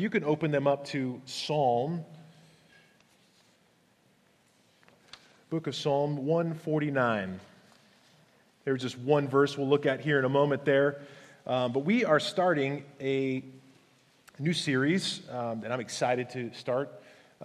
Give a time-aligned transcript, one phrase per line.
[0.00, 2.02] you can open them up to Psalm,
[5.50, 7.38] book of Psalm 149.
[8.64, 11.02] There's just one verse we'll look at here in a moment there.
[11.46, 13.44] Um, but we are starting a
[14.38, 16.90] new series um, that I'm excited to start.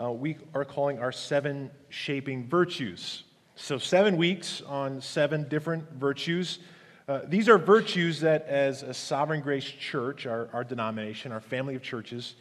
[0.02, 3.24] Uh, we are calling our Seven Shaping Virtues.
[3.58, 6.60] So, seven weeks on seven different virtues.
[7.08, 11.76] Uh, these are virtues that, as a Sovereign Grace Church, our, our denomination, our family
[11.76, 12.34] of churches,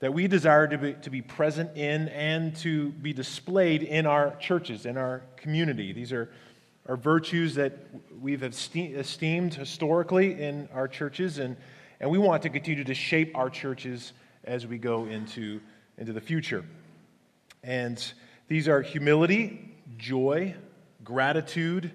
[0.00, 4.34] that we desire to be, to be present in and to be displayed in our
[4.36, 5.92] churches, in our community.
[5.92, 6.30] These are,
[6.88, 7.76] are virtues that
[8.18, 11.54] we've esteemed historically in our churches, and,
[12.00, 15.60] and we want to continue to shape our churches as we go into,
[15.98, 16.64] into the future.
[17.62, 18.02] And
[18.48, 20.54] these are humility, joy,
[21.04, 21.92] gratitude,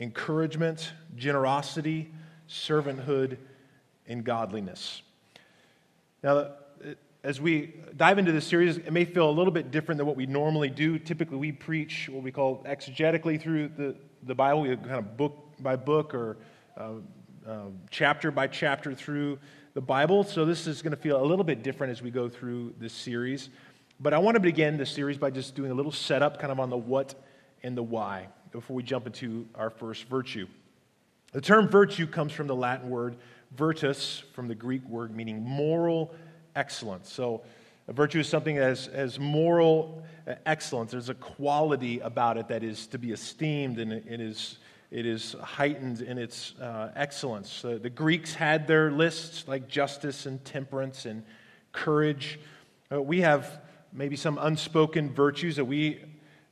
[0.00, 2.12] encouragement, generosity,
[2.48, 3.38] servanthood,
[4.06, 5.02] and godliness.
[6.22, 6.52] Now,
[7.22, 10.16] as we dive into this series, it may feel a little bit different than what
[10.16, 10.98] we normally do.
[10.98, 15.54] Typically, we preach what we call exegetically through the, the Bible, we kind of book
[15.60, 16.36] by book or
[16.76, 16.90] uh,
[17.46, 17.60] uh,
[17.90, 19.38] chapter by chapter through
[19.72, 20.22] the Bible.
[20.22, 22.92] So, this is going to feel a little bit different as we go through this
[22.92, 23.48] series.
[24.00, 26.60] But I want to begin this series by just doing a little setup kind of
[26.60, 27.14] on the what
[27.62, 30.46] and the why before we jump into our first virtue.
[31.32, 33.16] The term virtue comes from the Latin word
[33.56, 36.14] virtus, from the Greek word meaning moral
[36.54, 37.12] excellence.
[37.12, 37.42] So,
[37.88, 40.04] a virtue is something as, as moral
[40.46, 40.92] excellence.
[40.92, 44.58] There's a quality about it that is to be esteemed and it is,
[44.90, 47.62] it is heightened in its uh, excellence.
[47.62, 51.24] Uh, the Greeks had their lists like justice and temperance and
[51.72, 52.38] courage.
[52.90, 53.60] Uh, we have
[53.92, 56.04] maybe some unspoken virtues that we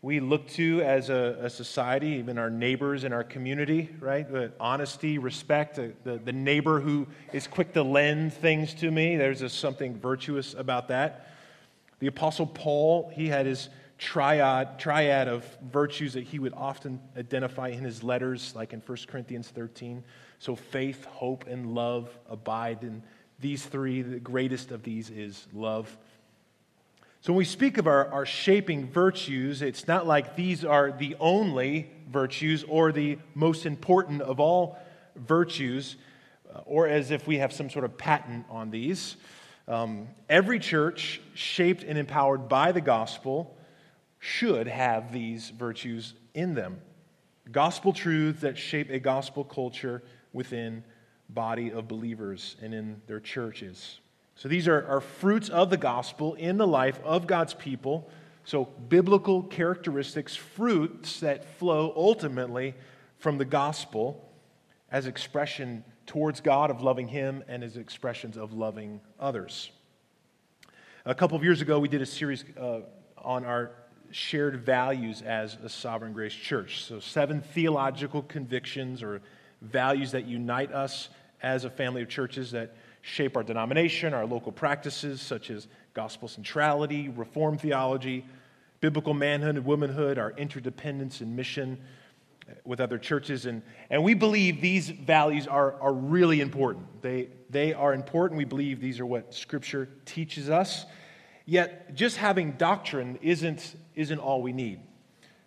[0.05, 4.28] we look to as a, a, society, even our neighbors in our community, right?
[4.31, 9.17] The honesty, respect, the, the, neighbor who is quick to lend things to me.
[9.17, 11.28] There's something virtuous about that.
[12.00, 17.69] The Apostle Paul, he had his triad, triad of virtues that he would often identify
[17.69, 20.02] in his letters, like in 1 Corinthians 13.
[20.40, 23.05] So faith, hope, and love abide in
[23.39, 24.02] these three.
[24.02, 25.96] The greatest of these is love.
[27.22, 31.14] So when we speak of our, our shaping virtues, it's not like these are the
[31.20, 34.77] only virtues or the most important of all
[35.14, 35.94] virtues,
[36.52, 39.14] uh, or as if we have some sort of patent on these.
[39.68, 43.56] Um, every church shaped and empowered by the gospel
[44.18, 46.80] should have these virtues in them.
[47.52, 50.02] Gospel truths that shape a gospel culture
[50.33, 50.83] within
[51.28, 54.00] body of believers and in their churches.
[54.35, 58.11] So these are, are fruits of the gospel in the life of God's people.
[58.45, 62.75] So, biblical characteristics, fruits that flow ultimately
[63.19, 64.29] from the gospel
[64.91, 69.70] as expression towards God of loving Him and as expressions of loving others.
[71.05, 72.81] A couple of years ago, we did a series uh,
[73.17, 73.70] on our
[74.11, 76.85] shared values as a sovereign grace church.
[76.85, 79.23] So, seven theological convictions or
[79.61, 81.09] values that unite us
[81.43, 86.29] as a family of churches that shape our denomination, our local practices, such as gospel
[86.29, 88.24] centrality, reform theology,
[88.80, 91.79] biblical manhood and womanhood, our interdependence and mission
[92.48, 93.45] eh, with other churches.
[93.45, 97.02] And, and we believe these values are, are really important.
[97.02, 98.39] They, they are important.
[98.39, 100.86] We believe these are what Scripture teaches us.
[101.45, 104.80] Yet, just having doctrine isn't, isn't all we need.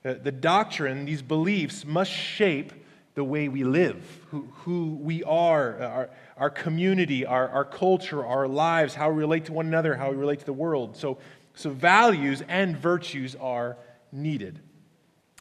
[0.03, 2.73] The doctrine, these beliefs, must shape
[3.15, 3.97] the way we live,
[4.29, 9.45] who, who we are, our, our community, our, our culture, our lives, how we relate
[9.45, 10.97] to one another, how we relate to the world.
[10.97, 11.17] So,
[11.53, 13.77] so values and virtues are
[14.11, 14.59] needed.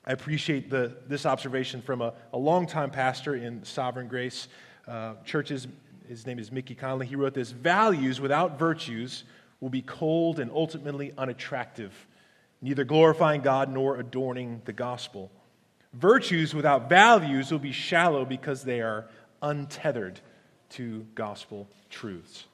[0.06, 4.48] I appreciate the, this observation from a, a longtime pastor in Sovereign Grace
[4.86, 5.66] uh, churches.
[6.08, 7.06] His name is Mickey Connolly.
[7.06, 9.24] He wrote this Values without virtues
[9.60, 12.06] will be cold and ultimately unattractive,
[12.60, 15.32] neither glorifying God nor adorning the gospel.
[15.94, 19.06] Virtues without values will be shallow because they are
[19.40, 20.20] untethered
[20.70, 22.44] to gospel truths.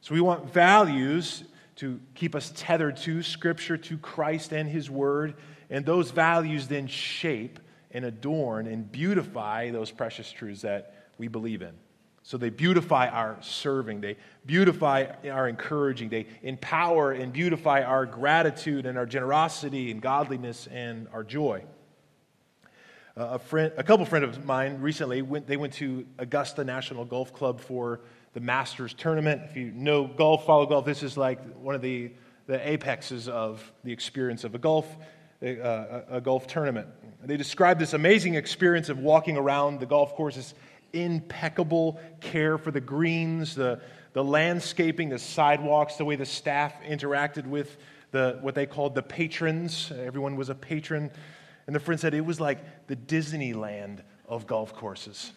[0.00, 1.44] So we want values
[1.76, 5.34] to keep us tethered to Scripture, to Christ and His Word,
[5.68, 7.58] and those values then shape
[7.90, 11.72] and adorn and beautify those precious truths that we believe in.
[12.22, 14.16] So they beautify our serving, they
[14.46, 21.08] beautify our encouraging, they empower and beautify our gratitude and our generosity and godliness and
[21.12, 21.64] our joy
[23.16, 27.04] Uh, a friend, a couple friends of mine recently went, they went to Augusta National
[27.04, 28.00] Golf Club for
[28.34, 29.42] the Masters tournament.
[29.44, 32.12] If you know golf, follow golf, this is like one of the,
[32.46, 34.86] the apexes of the experience of a golf,
[35.42, 36.86] a, a golf tournament.
[37.24, 40.54] They described this amazing experience of walking around the golf courses
[40.92, 43.80] impeccable care for the greens, the,
[44.12, 47.76] the landscaping, the sidewalks, the way the staff interacted with
[48.12, 49.92] the, what they called the patrons.
[49.92, 51.10] Everyone was a patron.
[51.70, 55.30] And the friend said it was like the Disneyland of golf courses.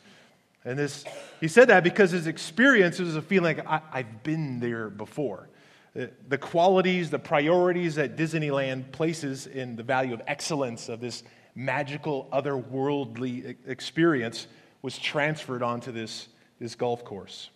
[0.65, 1.05] And this,
[1.39, 5.47] he said that because his experience was a feeling like I, I've been there before.
[5.93, 11.21] The qualities, the priorities that Disneyland places in the value of excellence of this
[11.53, 14.47] magical, otherworldly experience
[14.81, 16.29] was transferred onto this,
[16.59, 17.51] this golf course.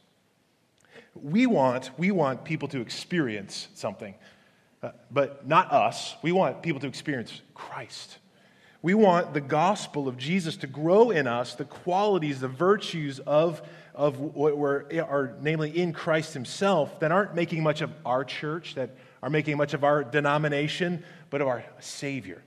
[1.15, 4.13] We want, we want people to experience something,
[4.83, 6.13] uh, but not us.
[6.21, 8.19] We want people to experience Christ.
[8.81, 13.61] We want the gospel of Jesus to grow in us, the qualities, the virtues of,
[13.95, 18.75] of what we're, are namely in Christ Himself, that aren't making much of our church,
[18.75, 18.91] that
[19.23, 22.43] are making much of our denomination, but of our Savior.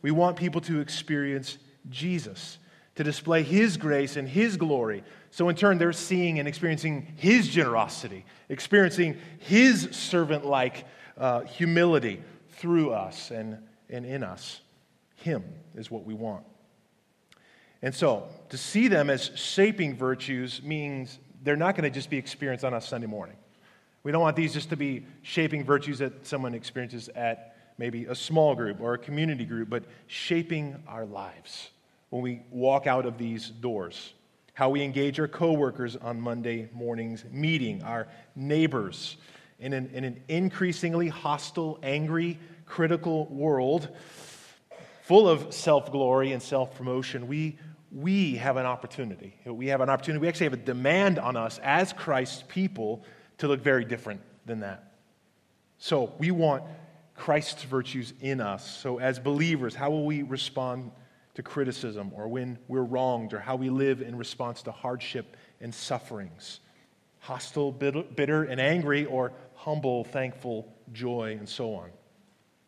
[0.00, 1.58] We want people to experience
[1.90, 2.58] Jesus,
[2.94, 5.02] to display His grace and His glory.
[5.32, 10.84] So, in turn, they're seeing and experiencing His generosity, experiencing His servant like
[11.18, 13.58] uh, humility through us and,
[13.90, 14.60] and in us.
[15.24, 15.42] Him
[15.74, 16.44] is what we want.
[17.80, 22.18] And so, to see them as shaping virtues means they're not going to just be
[22.18, 23.36] experienced on a Sunday morning.
[24.02, 28.14] We don't want these just to be shaping virtues that someone experiences at maybe a
[28.14, 31.70] small group or a community group, but shaping our lives
[32.10, 34.12] when we walk out of these doors.
[34.52, 39.16] How we engage our coworkers on Monday mornings, meeting our neighbors
[39.58, 43.88] in an, in an increasingly hostile, angry, critical world
[45.04, 47.58] full of self glory and self promotion, we,
[47.92, 49.36] we have an opportunity.
[49.46, 50.20] We have an opportunity.
[50.20, 53.04] We actually have a demand on us as Christ's people
[53.38, 54.92] to look very different than that.
[55.78, 56.64] So we want
[57.14, 58.78] Christ's virtues in us.
[58.78, 60.90] So, as believers, how will we respond
[61.34, 65.74] to criticism or when we're wronged or how we live in response to hardship and
[65.74, 66.60] sufferings?
[67.20, 71.90] Hostile, bitter, and angry, or humble, thankful, joy, and so on.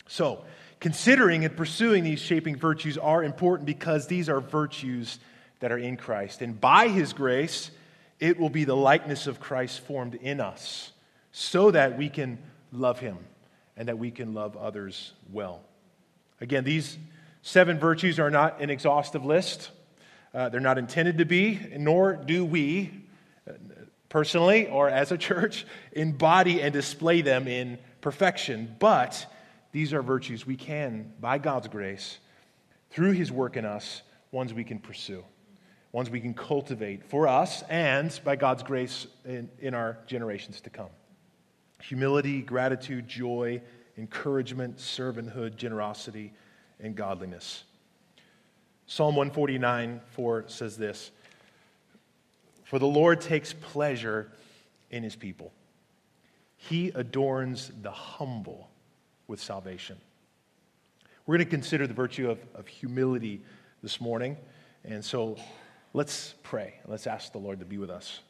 [0.09, 0.45] So,
[0.81, 5.19] considering and pursuing these shaping virtues are important because these are virtues
[5.61, 6.43] that are in Christ.
[6.43, 7.71] And by His grace,
[8.21, 10.93] it will be the likeness of Christ formed in us
[11.33, 12.39] so that we can
[12.73, 13.19] love Him
[13.77, 15.61] and that we can love others well.
[16.41, 16.99] Again, these
[17.43, 19.71] seven virtues are not an exhaustive list.
[20.35, 22.91] Uh, they're not intended to be, nor do we,
[23.49, 23.53] uh,
[24.09, 28.75] personally or as a church, embody and display them in perfection.
[28.79, 29.27] But
[29.77, 32.17] these are virtues we can, by God's grace,
[32.89, 34.01] through His work in us,
[34.31, 35.23] ones we can pursue,
[35.93, 40.71] ones we can cultivate for us and, by God's grace, in, in our generations to
[40.71, 40.89] come.
[41.83, 43.61] Humility, gratitude, joy,
[43.99, 46.33] encouragement, servanthood, generosity,
[46.81, 47.65] and godliness.
[48.87, 51.11] Psalm 149 4 says this
[52.65, 54.33] For the Lord takes pleasure
[54.91, 55.53] in his people,
[56.57, 58.71] he adorns the humble
[59.29, 59.97] with salvation.
[61.27, 63.43] We're going to consider the virtue of, of humility
[63.83, 64.37] this morning.
[64.85, 65.37] And so
[65.93, 66.75] let's pray.
[66.87, 68.21] Let's ask the Lord to be with us.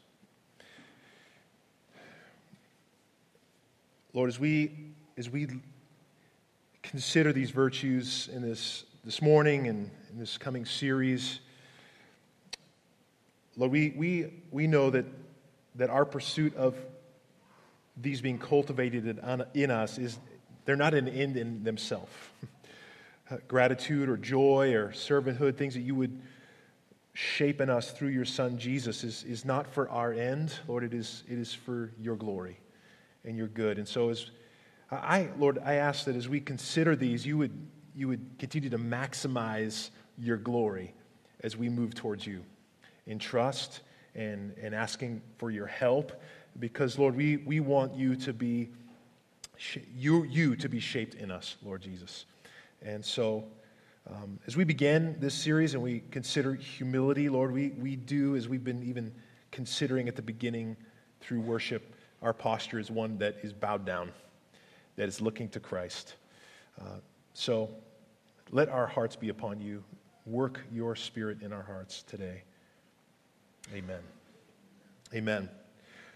[4.15, 4.73] Lord, as we,
[5.19, 5.47] as we
[6.83, 11.41] consider these virtues in this, this morning and in this coming series,
[13.59, 15.05] Lord, we, we, we know that,
[15.75, 16.75] that our pursuit of
[17.99, 19.19] these being cultivated
[19.55, 20.19] in us is,
[20.67, 22.13] they're not an end in themselves.
[23.29, 26.17] Uh, gratitude or joy or servanthood, things that you would
[27.13, 30.85] shape in us through your Son Jesus, is, is not for our end, Lord.
[30.85, 32.61] It is, it is for your glory
[33.25, 33.79] and your good.
[33.79, 34.31] And so, as
[34.93, 37.51] I, Lord, I ask that as we consider these, you would,
[37.97, 40.95] you would continue to maximize your glory
[41.41, 42.45] as we move towards you
[43.09, 43.81] in trust
[44.15, 46.13] and, and asking for your help.
[46.61, 48.69] Because, Lord, we, we want you to be
[49.95, 52.27] you, you to be shaped in us, Lord Jesus.
[52.83, 53.45] And so,
[54.09, 58.49] um, as we begin this series and we consider humility, Lord, we, we do, as
[58.49, 59.13] we've been even
[59.51, 60.77] considering at the beginning
[61.21, 64.13] through worship, our posture is one that is bowed down,
[64.97, 66.15] that is looking to Christ.
[66.81, 66.99] Uh,
[67.35, 67.71] so,
[68.53, 69.83] let our hearts be upon you.
[70.25, 72.43] Work your spirit in our hearts today.
[73.75, 74.01] Amen.
[75.15, 75.49] Amen.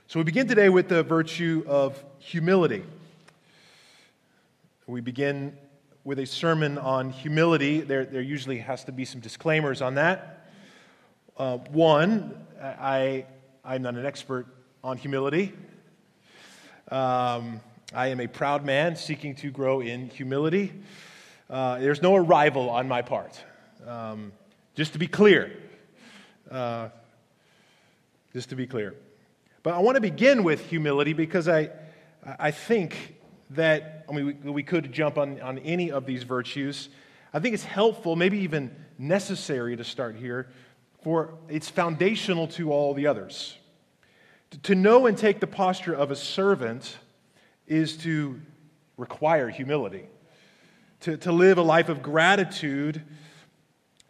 [0.06, 2.84] So, we begin today with the virtue of humility.
[4.90, 5.56] We begin
[6.02, 7.80] with a sermon on humility.
[7.80, 10.48] There, there usually has to be some disclaimers on that.
[11.36, 13.24] Uh, one, I,
[13.64, 14.48] I'm not an expert
[14.82, 15.52] on humility.
[16.90, 17.60] Um,
[17.94, 20.72] I am a proud man seeking to grow in humility.
[21.48, 23.40] Uh, there's no arrival on my part.
[23.86, 24.32] Um,
[24.74, 25.56] just to be clear.
[26.50, 26.88] Uh,
[28.32, 28.96] just to be clear.
[29.62, 31.70] But I want to begin with humility because I,
[32.40, 33.14] I think
[33.50, 36.88] that, I mean, we, we could jump on, on any of these virtues.
[37.32, 40.48] I think it's helpful, maybe even necessary to start here,
[41.02, 43.56] for it's foundational to all the others.
[44.64, 46.98] To know and take the posture of a servant
[47.68, 48.40] is to
[48.96, 50.06] require humility.
[51.00, 53.02] To, to live a life of gratitude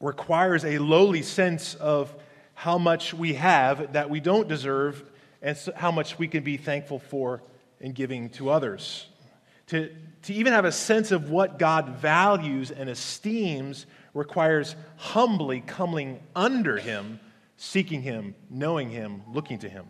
[0.00, 2.14] requires a lowly sense of
[2.54, 5.04] how much we have that we don't deserve
[5.42, 7.42] and how much we can be thankful for
[7.80, 9.06] in giving to others.
[9.70, 9.88] To,
[10.22, 16.76] to even have a sense of what God values and esteems requires humbly coming under
[16.76, 17.20] Him,
[17.56, 19.86] seeking Him, knowing Him, looking to Him.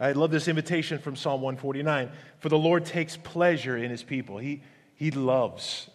[0.00, 2.10] I love this invitation from Psalm 149.
[2.40, 4.38] For the Lord takes pleasure in his people.
[4.38, 4.62] He,
[4.94, 5.90] he loves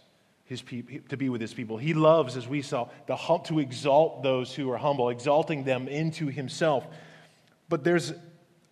[0.46, 1.78] his people, to be with his people.
[1.78, 6.28] He loves, as we saw, the, to exalt those who are humble, exalting them into
[6.28, 6.88] himself.
[7.70, 8.14] But there's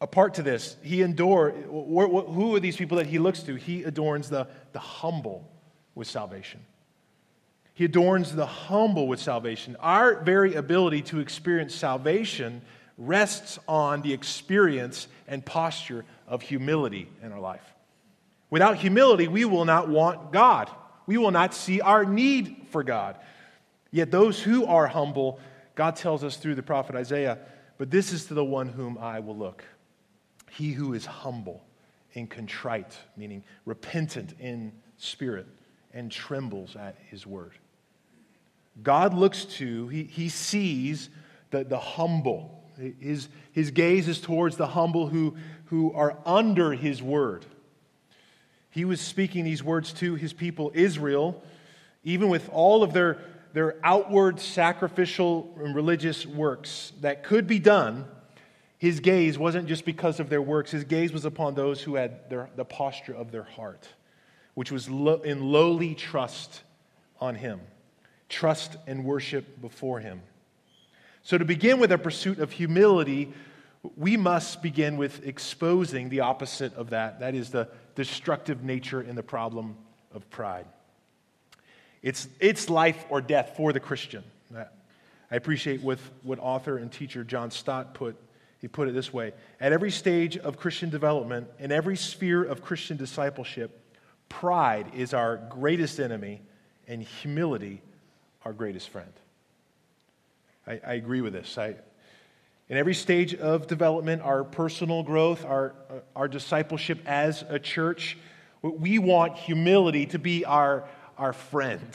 [0.05, 0.77] a part to this.
[0.83, 1.49] He endure.
[1.49, 3.55] Who are these people that he looks to?
[3.55, 5.49] He adorns the, the humble
[5.95, 6.63] with salvation.
[7.73, 9.75] He adorns the humble with salvation.
[9.79, 12.61] Our very ability to experience salvation
[12.99, 17.65] rests on the experience and posture of humility in our life.
[18.51, 20.69] Without humility, we will not want God.
[21.07, 23.17] We will not see our need for God.
[23.89, 25.39] Yet those who are humble,
[25.73, 27.39] God tells us through the prophet Isaiah,
[27.79, 29.65] but this is to the one whom I will look.
[30.55, 31.63] He who is humble
[32.15, 35.47] and contrite, meaning repentant in spirit,
[35.93, 37.51] and trembles at his word.
[38.81, 41.09] God looks to, he, he sees
[41.51, 42.63] the, the humble,
[42.99, 45.35] his, his gaze is towards the humble who,
[45.65, 47.45] who are under his word.
[48.69, 51.41] He was speaking these words to his people, Israel,
[52.03, 53.19] even with all of their,
[53.53, 58.05] their outward sacrificial and religious works that could be done.
[58.77, 62.29] His gaze wasn't just because of their works, his gaze was upon those who had
[62.29, 63.87] their, the posture of their heart,
[64.53, 66.61] which was lo- in lowly trust
[67.19, 67.61] on him,
[68.27, 70.21] trust and worship before him.
[71.23, 73.33] So, to begin with a pursuit of humility,
[73.95, 77.19] we must begin with exposing the opposite of that.
[77.21, 79.77] That is the destructive nature and the problem
[80.13, 80.65] of pride.
[82.01, 84.23] It's, it's life or death for the Christian.
[85.31, 88.15] I appreciate with what author and teacher John Stott put.
[88.65, 92.63] He put it this way At every stage of Christian development, in every sphere of
[92.63, 93.79] Christian discipleship,
[94.27, 96.41] pride is our greatest enemy
[96.87, 97.83] and humility
[98.43, 99.11] our greatest friend.
[100.65, 101.59] I, I agree with this.
[101.59, 101.75] I,
[102.67, 108.17] in every stage of development, our personal growth, our, uh, our discipleship as a church,
[108.63, 111.87] we want humility to be our, our friend.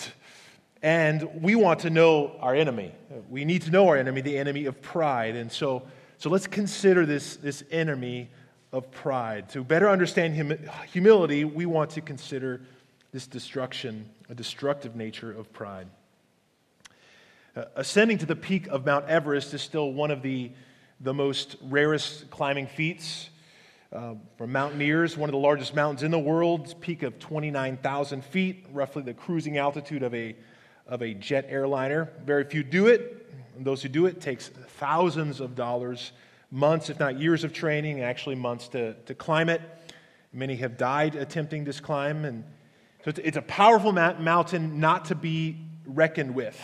[0.82, 2.94] And we want to know our enemy.
[3.28, 5.34] We need to know our enemy, the enemy of pride.
[5.34, 5.82] And so,
[6.20, 8.28] so let's consider this, this enemy
[8.72, 9.48] of pride.
[9.50, 12.60] To better understand hum- humility, we want to consider
[13.10, 15.86] this destruction, a destructive nature of pride.
[17.56, 20.52] Uh, ascending to the peak of Mount Everest is still one of the,
[21.00, 23.30] the most rarest climbing feats.
[23.90, 28.66] Uh, for mountaineers, one of the largest mountains in the world, peak of 29,000 feet,
[28.74, 30.36] roughly the cruising altitude of a,
[30.86, 32.12] of a jet airliner.
[32.26, 33.19] Very few do it.
[33.60, 36.12] And those who do it takes thousands of dollars,
[36.50, 39.60] months, if not years of training, actually months to, to climb it.
[40.32, 42.24] Many have died attempting this climb.
[42.24, 42.44] And
[43.04, 46.58] so it's, it's a powerful mountain not to be reckoned with.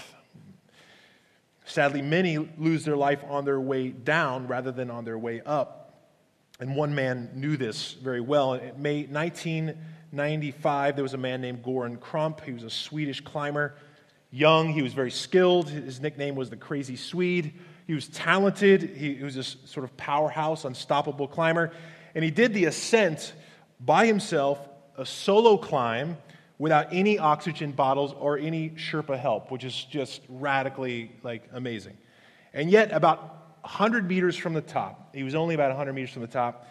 [1.67, 6.09] Sadly, many lose their life on their way down rather than on their way up.
[6.61, 8.55] And one man knew this very well.
[8.55, 12.43] In May 1995, there was a man named Goran Kropp.
[12.43, 13.75] He was a Swedish climber.
[14.31, 15.69] Young, he was very skilled.
[15.69, 17.55] His nickname was the Crazy Swede.
[17.87, 18.83] He was talented.
[18.83, 21.73] He, was this sort of powerhouse, unstoppable climber.
[22.15, 23.33] And he did the ascent
[23.81, 24.59] by himself,
[24.97, 26.17] a solo climb
[26.59, 31.97] without any oxygen bottles or any Sherpa help, which is just radically like amazing.
[32.53, 33.19] And yet, about
[33.61, 36.67] 100 meters from the top, he was only about 100 meters from the top,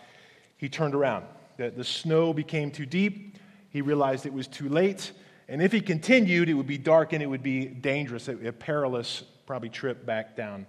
[0.58, 1.26] he turned around.
[1.58, 3.38] The, the snow became too deep.
[3.70, 5.12] He realized it was too late.
[5.48, 9.24] And if he continued, it would be dark and it would be dangerous, a, perilous,
[9.46, 10.66] probably trip back down.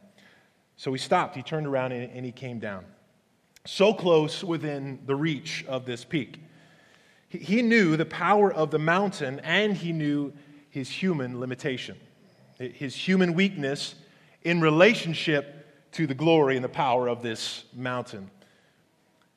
[0.77, 1.35] So he stopped.
[1.35, 2.85] He turned around and he came down.
[3.65, 6.41] So close within the reach of this peak.
[7.29, 10.33] He knew the power of the mountain and he knew
[10.71, 11.97] his human limitation,
[12.59, 13.95] his human weakness
[14.43, 18.31] in relationship to the glory and the power of this mountain.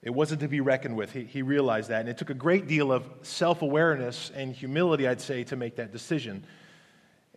[0.01, 1.11] It wasn't to be reckoned with.
[1.11, 2.01] He, he realized that.
[2.01, 5.75] And it took a great deal of self awareness and humility, I'd say, to make
[5.75, 6.45] that decision.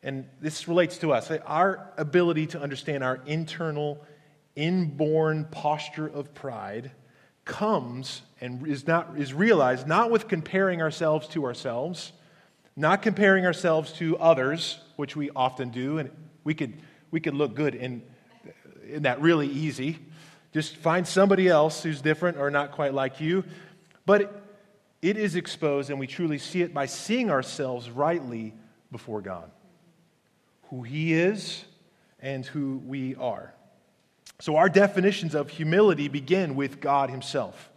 [0.02, 1.31] And this relates to us.
[1.47, 4.04] Our ability to understand our internal,
[4.57, 6.92] inborn posture of pride
[7.45, 12.12] comes and is, not, is realized not with comparing ourselves to ourselves,
[12.76, 16.11] not comparing ourselves to others, which we often do, and
[16.45, 16.75] we could,
[17.11, 18.02] we could look good in,
[18.88, 19.99] in that really easy.
[20.52, 23.44] Just find somebody else who's different or not quite like you.
[24.04, 24.42] But
[25.00, 28.54] it is exposed, and we truly see it by seeing ourselves rightly
[28.90, 29.50] before God
[30.68, 31.64] who He is
[32.21, 33.52] and who we are.
[34.40, 37.71] So, our definitions of humility begin with God Himself.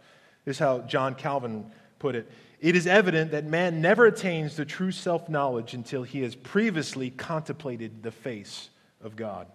[0.44, 2.30] This is how John Calvin put it.
[2.60, 7.10] It is evident that man never attains to true self knowledge until he has previously
[7.10, 8.70] contemplated the face
[9.02, 9.46] of God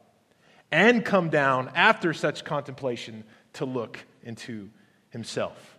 [0.72, 3.24] and come down after such contemplation
[3.54, 4.70] to look into
[5.10, 5.78] himself.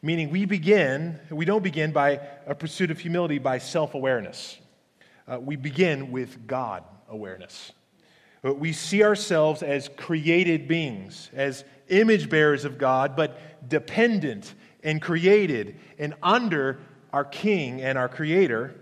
[0.00, 4.58] Meaning, we begin, we don't begin by a pursuit of humility by self awareness.
[5.26, 7.72] Uh, we begin with God awareness.
[8.44, 14.54] Uh, we see ourselves as created beings, as image bearers of God, but dependent
[14.84, 16.78] and created and under
[17.12, 18.74] our King and our Creator.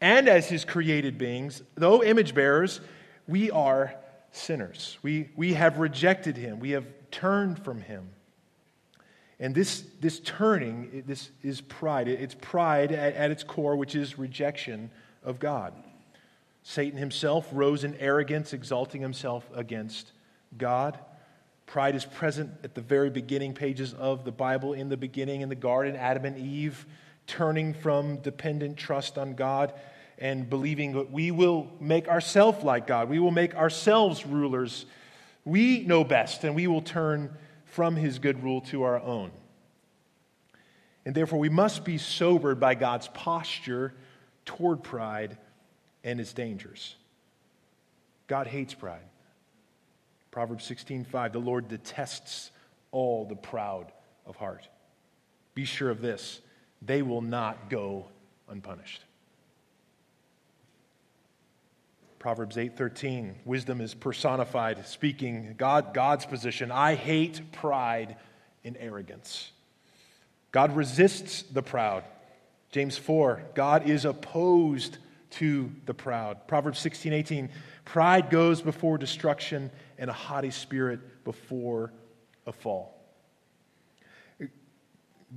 [0.00, 2.80] And as His created beings, though image bearers,
[3.28, 3.94] we are
[4.36, 4.98] sinners.
[5.02, 8.10] We, we have rejected Him, we have turned from Him.
[9.38, 12.08] And this, this turning, this is pride.
[12.08, 14.90] It's pride at, at its core, which is rejection
[15.22, 15.74] of God.
[16.62, 20.12] Satan himself rose in arrogance, exalting himself against
[20.56, 20.98] God.
[21.66, 24.72] Pride is present at the very beginning pages of the Bible.
[24.72, 26.86] In the beginning, in the garden, Adam and Eve
[27.26, 29.74] turning from dependent trust on God
[30.18, 33.08] and believing that we will make ourselves like God.
[33.08, 34.86] We will make ourselves rulers.
[35.44, 39.30] We know best, and we will turn from his good rule to our own.
[41.04, 43.94] And therefore, we must be sobered by God's posture
[44.44, 45.36] toward pride
[46.02, 46.96] and its dangers.
[48.26, 49.04] God hates pride.
[50.30, 52.50] Proverbs 16:5 The Lord detests
[52.90, 53.92] all the proud
[54.24, 54.68] of heart.
[55.54, 56.40] Be sure of this,
[56.82, 58.08] they will not go
[58.48, 59.02] unpunished.
[62.26, 68.16] Proverbs 8:13 wisdom is personified speaking God God's position I hate pride
[68.64, 69.52] and arrogance.
[70.50, 72.02] God resists the proud.
[72.72, 74.98] James 4 God is opposed
[75.38, 76.48] to the proud.
[76.48, 77.48] Proverbs 16:18
[77.84, 81.92] pride goes before destruction and a haughty spirit before
[82.44, 83.00] a fall.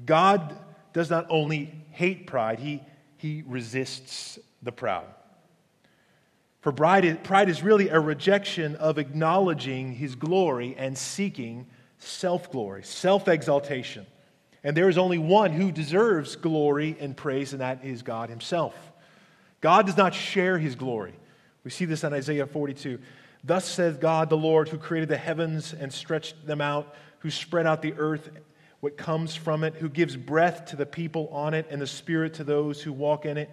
[0.07, 0.57] God
[0.93, 2.81] does not only hate pride, he,
[3.17, 5.05] he resists the proud.
[6.61, 11.67] For pride, pride is really a rejection of acknowledging his glory and seeking
[11.99, 14.05] self glory, self exaltation.
[14.63, 18.75] And there is only one who deserves glory and praise, and that is God himself.
[19.61, 21.13] God does not share his glory.
[21.63, 22.99] We see this in Isaiah 42.
[23.43, 27.67] Thus says God the Lord, who created the heavens and stretched them out, who spread
[27.67, 28.29] out the earth,
[28.81, 32.33] what comes from it, who gives breath to the people on it, and the spirit
[32.35, 33.49] to those who walk in it.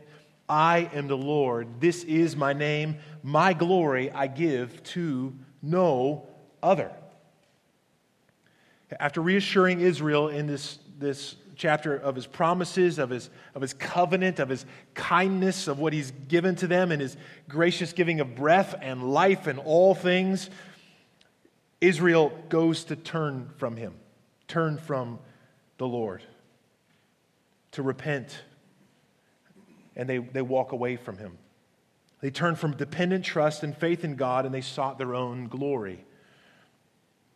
[0.48, 1.80] I am the Lord.
[1.80, 2.98] This is my name.
[3.22, 6.28] My glory I give to no
[6.62, 6.92] other.
[9.00, 14.38] After reassuring Israel in this, this chapter of his promises, of his, of his covenant,
[14.38, 17.16] of his kindness, of what he's given to them, and his
[17.48, 20.50] gracious giving of breath and life and all things,
[21.80, 23.94] Israel goes to turn from him,
[24.46, 25.18] turn from
[25.78, 26.22] the Lord,
[27.72, 28.42] to repent
[29.96, 31.38] and they, they walk away from him.
[32.20, 36.04] They turned from dependent trust and faith in God and they sought their own glory.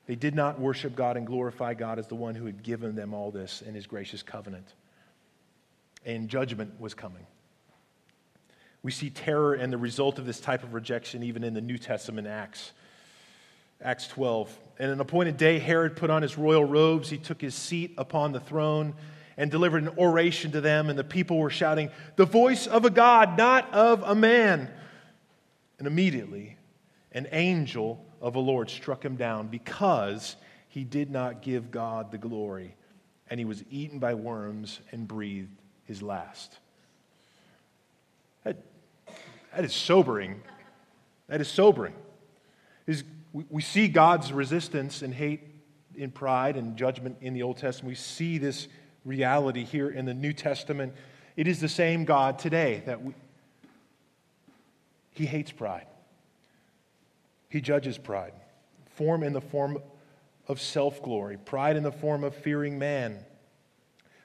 [0.06, 3.14] They did not worship God and glorify God as the one who had given them
[3.14, 4.74] all this in his gracious covenant.
[6.04, 7.26] And judgment was coming.
[8.82, 11.78] We see terror and the result of this type of rejection even in the New
[11.78, 12.72] Testament Acts.
[13.82, 14.58] Acts 12.
[14.78, 17.10] In an appointed day, Herod put on his royal robes.
[17.10, 18.94] He took his seat upon the throne
[19.40, 22.90] and delivered an oration to them, and the people were shouting, The voice of a
[22.90, 24.68] God, not of a man.
[25.78, 26.58] And immediately,
[27.12, 30.36] an angel of the Lord struck him down because
[30.68, 32.76] he did not give God the glory,
[33.30, 36.58] and he was eaten by worms and breathed his last.
[38.44, 38.58] That,
[39.56, 40.42] that is sobering.
[41.28, 41.94] That is sobering.
[42.86, 45.40] Is we see God's resistance and hate
[45.94, 47.88] in pride and judgment in the Old Testament.
[47.88, 48.68] We see this
[49.04, 50.94] reality here in the New Testament.
[51.36, 53.14] It is the same God today that we,
[55.12, 55.86] He hates pride.
[57.48, 58.32] He judges pride.
[58.94, 59.78] Form in the form
[60.48, 63.18] of self glory, pride in the form of fearing man,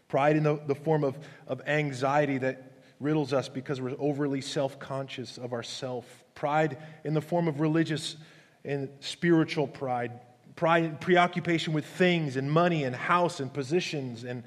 [0.07, 4.79] pride in the, the form of, of anxiety that riddles us because we're overly self
[4.79, 8.15] conscious of ourself, pride in the form of religious
[8.63, 10.19] and spiritual pride, pride,
[10.55, 14.43] preoccupation with things and money and house and positions and,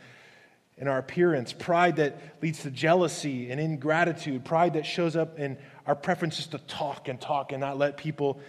[0.79, 5.59] and our appearance, pride that leads to jealousy and ingratitude, pride that shows up in
[5.87, 8.41] our preferences to talk and talk and not let people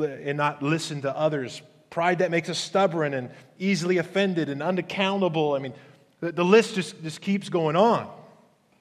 [0.00, 5.54] and not listen to others, pride that makes us stubborn and easily offended and unaccountable.
[5.54, 5.74] I mean,
[6.20, 8.10] the, the list just, just keeps going on.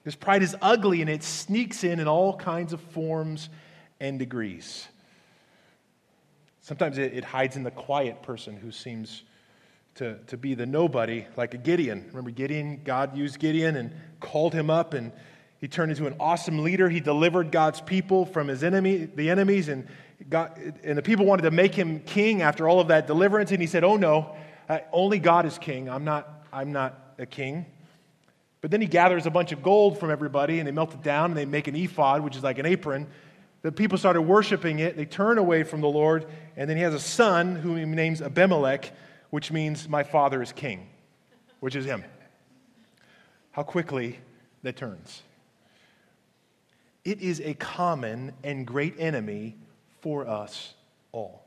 [0.03, 3.49] This pride is ugly and it sneaks in in all kinds of forms
[3.99, 4.87] and degrees.
[6.63, 9.23] Sometimes it, it hides in the quiet person who seems
[9.95, 12.05] to, to be the nobody, like a Gideon.
[12.07, 12.81] Remember Gideon?
[12.85, 15.11] God used Gideon and called him up, and
[15.59, 16.89] he turned into an awesome leader.
[16.89, 19.85] He delivered God's people from his enemy, the enemies, and,
[20.29, 23.51] God, and the people wanted to make him king after all of that deliverance.
[23.51, 24.33] And he said, Oh, no,
[24.93, 25.89] only God is king.
[25.89, 27.65] I'm not, I'm not a king.
[28.61, 31.31] But then he gathers a bunch of gold from everybody, and they melt it down,
[31.31, 33.07] and they make an ephod, which is like an apron,
[33.63, 34.97] the people started worshiping it.
[34.97, 36.25] They turn away from the Lord.
[36.55, 38.91] And then he has a son whom he names Abimelech,
[39.29, 40.87] which means my father is king,
[41.59, 42.03] which is him.
[43.51, 44.19] How quickly
[44.63, 45.23] that turns.
[47.03, 49.55] It is a common and great enemy
[50.01, 50.73] for us
[51.11, 51.43] all.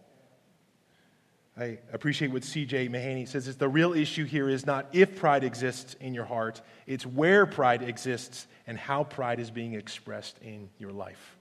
[1.59, 2.89] I appreciate what C.J.
[2.89, 3.49] Mahaney says.
[3.49, 7.47] Is the real issue here is not if pride exists in your heart, it's where
[7.47, 11.36] pride exists and how pride is being expressed in your life.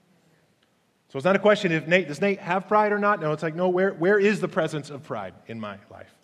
[1.16, 3.22] So it's not a question if Nate, does Nate have pride or not?
[3.22, 6.14] No, it's like, no, where, where is the presence of pride in my life?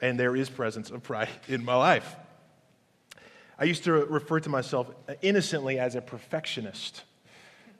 [0.00, 2.16] And there is presence of pride in my life.
[3.56, 4.90] I used to refer to myself
[5.22, 7.04] innocently as a perfectionist.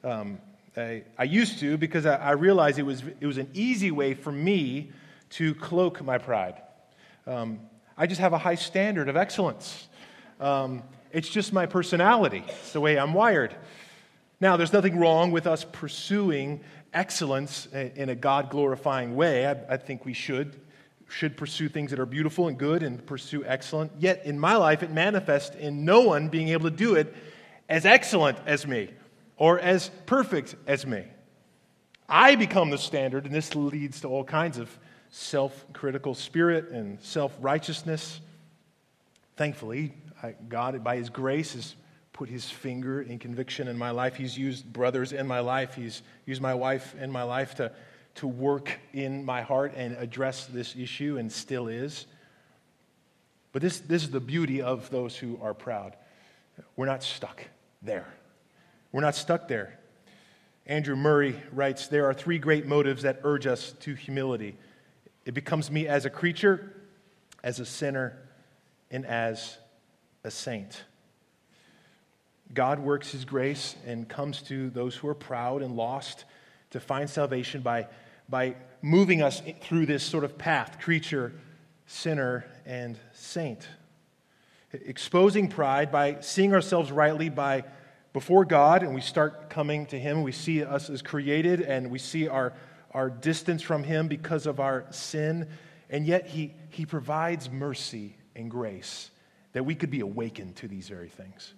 [0.05, 0.38] Um,
[0.77, 4.14] I, I, used to because I, I, realized it was, it was an easy way
[4.14, 4.92] for me
[5.31, 6.55] to cloak my pride.
[7.27, 7.59] Um,
[7.99, 9.88] I just have a high standard of excellence.
[10.38, 13.57] Um, it's just my personality, it's the way I'm wired.
[14.40, 16.61] Now, there's nothing wrong with us pursuing
[16.92, 19.46] excellence in a God glorifying way.
[19.46, 20.61] I, I, think we should
[21.09, 23.92] should pursue things that are beautiful and good and pursue excellent.
[23.99, 27.14] Yet in my life, it manifests in no one being able to do it
[27.68, 28.90] as excellent as me
[29.37, 31.05] or as perfect as me.
[32.09, 34.77] I become the standard, and this leads to all kinds of
[35.11, 38.20] self critical spirit and self righteousness.
[39.37, 41.75] Thankfully, I, God, by His grace, is
[42.16, 44.16] put his finger in conviction in my life.
[44.16, 45.74] He's used brothers in my life.
[45.74, 47.70] He's used my wife in my life to,
[48.16, 52.07] to work in my heart and address this issue, and still is.
[53.52, 55.94] But this, this is the beauty of those who are proud.
[56.74, 57.44] We're not stuck
[57.83, 58.07] there.
[58.90, 59.79] We're not stuck there.
[60.66, 64.57] Andrew Murray writes There are three great motives that urge us to humility
[65.26, 66.72] it becomes me as a creature,
[67.42, 68.16] as a sinner,
[68.92, 69.59] and as
[70.22, 70.85] a saint.
[72.55, 76.25] God works his grace and comes to those who are proud and lost
[76.71, 77.89] to find salvation by,
[78.29, 81.33] by moving us through this sort of path creature,
[81.87, 83.69] sinner, and saint.
[84.73, 87.65] Exposing pride by seeing ourselves rightly by
[88.13, 90.23] before God, and we start coming to Him.
[90.23, 92.55] We see us as created, and we see our,
[92.93, 95.49] our distance from Him because of our sin.
[95.91, 99.11] And yet, He, he provides mercy and grace
[99.53, 101.55] that we could be awakened to these very things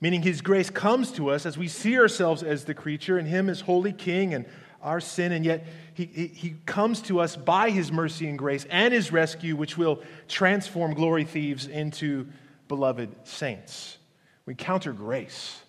[0.00, 3.48] meaning his grace comes to us as we see ourselves as the creature and him
[3.48, 4.46] as holy king and
[4.82, 8.94] our sin, and yet he, he, comes to us by his mercy and grace and
[8.94, 12.26] his rescue, which will transform glory thieves into
[12.66, 13.98] beloved saints.
[14.46, 15.60] We encounter grace.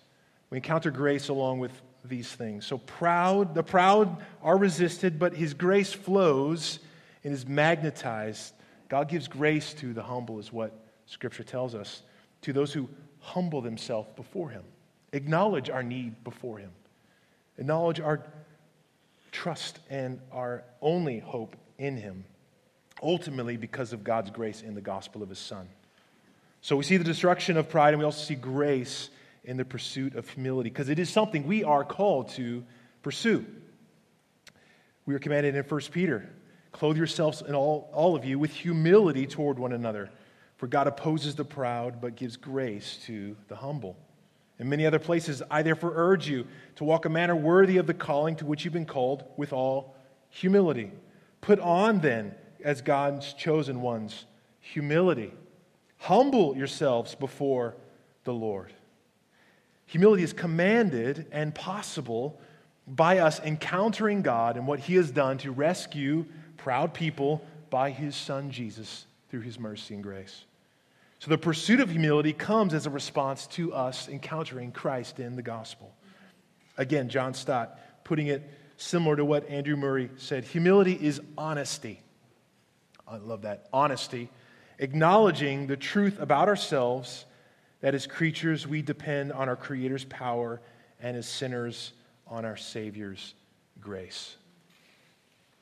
[0.48, 1.72] We encounter grace along with
[2.04, 2.66] these things.
[2.66, 6.78] So proud, the proud are resisted, but his grace flows
[7.22, 8.54] and is magnetized.
[8.88, 10.72] God gives grace to the humble, is what
[11.06, 12.02] Scripture tells us,
[12.42, 12.88] to those who
[13.22, 14.62] humble themselves before Him,
[15.12, 16.70] acknowledge our need before Him,
[17.56, 18.22] acknowledge our
[19.30, 22.24] trust and our only hope in Him,
[23.02, 25.68] ultimately because of God's grace in the gospel of His Son.
[26.60, 29.08] So we see the destruction of pride, and we also see grace
[29.44, 32.62] in the pursuit of humility, because it is something we are called to
[33.02, 33.44] pursue.
[35.06, 36.28] We are commanded in 1 Peter
[36.72, 40.10] clothe yourselves, and all, all of you, with humility toward one another.
[40.62, 43.96] For God opposes the proud, but gives grace to the humble.
[44.60, 46.46] In many other places, I therefore urge you
[46.76, 49.96] to walk a manner worthy of the calling to which you've been called with all
[50.28, 50.92] humility.
[51.40, 54.24] Put on then, as God's chosen ones,
[54.60, 55.32] humility.
[55.98, 57.74] Humble yourselves before
[58.22, 58.72] the Lord.
[59.86, 62.40] Humility is commanded and possible
[62.86, 66.24] by us encountering God and what He has done to rescue
[66.56, 70.44] proud people by His Son Jesus through His mercy and grace.
[71.22, 75.42] So the pursuit of humility comes as a response to us encountering Christ in the
[75.42, 75.94] gospel.
[76.76, 78.42] Again, John Stott putting it
[78.76, 80.42] similar to what Andrew Murray said.
[80.42, 82.02] Humility is honesty.
[83.06, 83.68] I love that.
[83.72, 84.30] Honesty.
[84.80, 87.24] Acknowledging the truth about ourselves
[87.82, 90.60] that as creatures we depend on our Creator's power
[91.00, 91.92] and as sinners
[92.26, 93.34] on our Savior's
[93.80, 94.34] grace.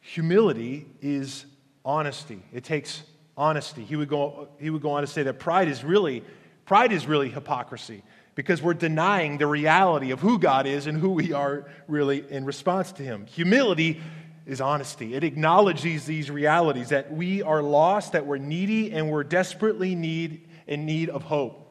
[0.00, 1.44] Humility is
[1.84, 2.42] honesty.
[2.50, 3.02] It takes
[3.40, 3.82] honesty.
[3.82, 6.22] He would go, he would go on to say that pride is really,
[6.66, 8.02] pride is really hypocrisy
[8.34, 12.44] because we're denying the reality of who God is and who we are really in
[12.44, 13.24] response to Him.
[13.26, 13.98] Humility
[14.44, 15.14] is honesty.
[15.14, 20.46] It acknowledges these realities that we are lost, that we're needy, and we're desperately need,
[20.66, 21.66] in need of hope.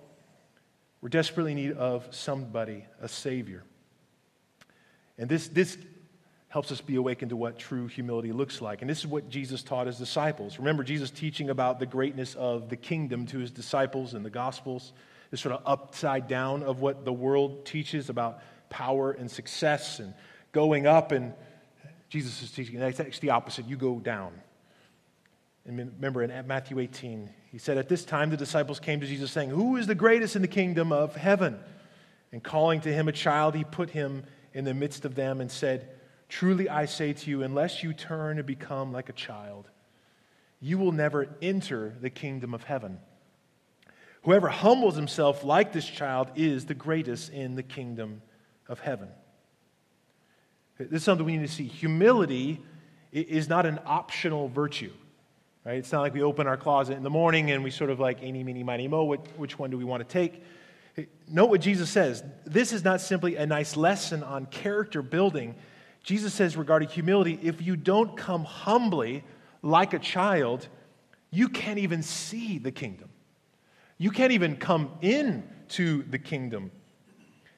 [1.01, 3.63] We're desperately in need of somebody, a Savior.
[5.19, 5.77] And this, this
[6.49, 8.81] helps us be awakened to what true humility looks like.
[8.81, 10.57] And this is what Jesus taught his disciples.
[10.57, 14.91] Remember, Jesus teaching about the greatness of the kingdom to his disciples in the Gospels,
[15.29, 20.15] this sort of upside down of what the world teaches about power and success and
[20.51, 21.11] going up.
[21.11, 21.33] And
[22.09, 23.67] Jesus is teaching, that's actually the opposite.
[23.67, 24.33] You go down.
[25.65, 29.31] And remember in Matthew 18, he said, At this time the disciples came to Jesus
[29.31, 31.59] saying, Who is the greatest in the kingdom of heaven?
[32.31, 35.51] And calling to him a child, he put him in the midst of them and
[35.51, 35.89] said,
[36.29, 39.67] Truly I say to you, unless you turn and become like a child,
[40.61, 42.99] you will never enter the kingdom of heaven.
[44.23, 48.21] Whoever humbles himself like this child is the greatest in the kingdom
[48.67, 49.07] of heaven.
[50.77, 51.65] This is something we need to see.
[51.65, 52.61] Humility
[53.11, 54.91] is not an optional virtue.
[55.65, 55.77] Right?
[55.77, 58.21] It's not like we open our closet in the morning and we sort of like,
[58.23, 59.03] eeny, meeny, miny, mo,
[59.35, 60.43] which one do we want to take?
[61.27, 62.23] Note what Jesus says.
[62.45, 65.55] This is not simply a nice lesson on character building.
[66.03, 69.23] Jesus says regarding humility if you don't come humbly
[69.61, 70.67] like a child,
[71.31, 73.09] you can't even see the kingdom.
[73.97, 76.71] You can't even come in to the kingdom.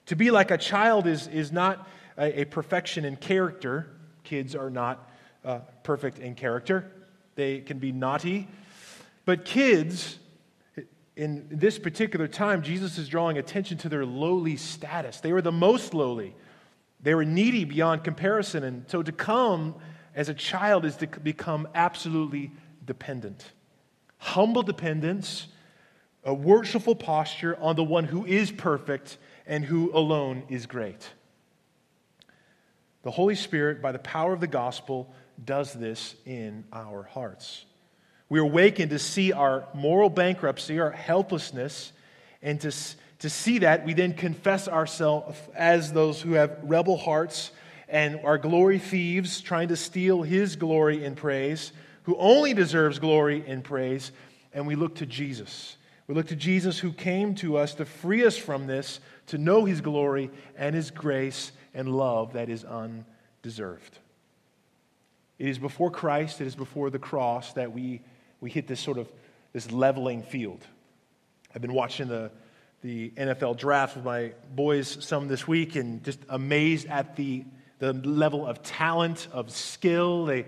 [0.07, 3.87] To be like a child is, is not a, a perfection in character.
[4.23, 5.09] Kids are not
[5.45, 6.91] uh, perfect in character,
[7.35, 8.47] they can be naughty.
[9.25, 10.17] But kids,
[11.15, 15.19] in this particular time, Jesus is drawing attention to their lowly status.
[15.19, 16.35] They were the most lowly.
[17.03, 18.63] They were needy beyond comparison.
[18.63, 19.75] And so to come
[20.15, 22.51] as a child is to become absolutely
[22.85, 23.51] dependent.
[24.17, 25.47] Humble dependence,
[26.23, 31.09] a worshipful posture on the one who is perfect and who alone is great.
[33.03, 35.11] The Holy Spirit, by the power of the gospel,
[35.43, 37.65] does this in our hearts.
[38.29, 41.91] We are awakened to see our moral bankruptcy, our helplessness,
[42.43, 42.71] and to
[43.21, 47.51] to see that, we then confess ourselves as those who have rebel hearts
[47.87, 51.71] and are glory thieves, trying to steal his glory and praise,
[52.03, 54.11] who only deserves glory and praise.
[54.53, 55.77] And we look to Jesus.
[56.07, 59.65] We look to Jesus who came to us to free us from this, to know
[59.65, 63.99] his glory and his grace and love that is undeserved.
[65.37, 68.01] It is before Christ, it is before the cross that we,
[68.39, 69.07] we hit this sort of
[69.53, 70.65] this leveling field.
[71.53, 72.31] I've been watching the
[72.81, 77.45] the NFL draft with my boys some this week and just amazed at the,
[77.77, 80.25] the level of talent, of skill.
[80.25, 80.47] They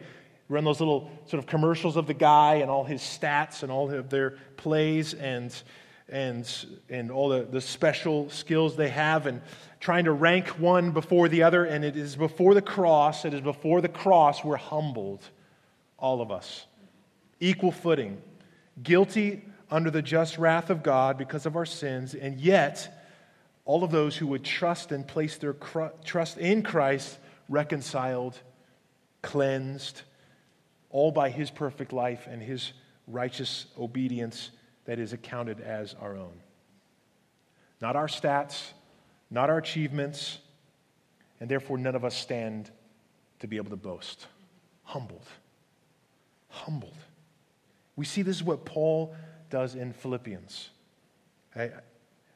[0.50, 3.92] run those little sort of commercials of the guy and all his stats and all
[3.92, 5.54] of their plays and,
[6.10, 9.40] and, and all the, the special skills they have and
[9.80, 11.66] trying to rank one before the other.
[11.66, 15.22] And it is before the cross, it is before the cross we're humbled,
[16.00, 16.66] all of us.
[17.40, 18.20] Equal footing,
[18.82, 23.04] guilty under the just wrath of God because of our sins, and yet
[23.66, 25.56] all of those who would trust and place their
[26.06, 27.18] trust in Christ
[27.50, 28.40] reconciled,
[29.24, 30.04] cleansed,
[30.92, 32.72] all by his perfect life and his
[33.08, 34.52] righteous obedience
[34.86, 36.40] that is accounted as our own.
[37.82, 38.74] Not our stats,
[39.32, 40.38] not our achievements,
[41.40, 42.70] and therefore none of us stand
[43.40, 44.28] to be able to boast.
[44.84, 45.26] Humbled.
[46.50, 46.98] Humbled.
[47.96, 49.16] We see this is what Paul
[49.54, 50.72] does in Philippians.
[51.56, 51.70] I,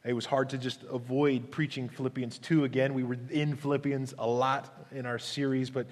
[0.06, 2.94] it was hard to just avoid preaching Philippians 2 again.
[2.94, 5.88] We were in Philippians a lot in our series, but,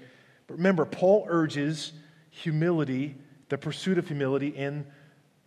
[0.46, 1.94] but remember, Paul urges
[2.30, 3.16] humility,
[3.50, 4.86] the pursuit of humility in